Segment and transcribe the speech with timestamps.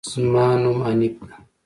[0.13, 1.35] زما نوم حنيف ده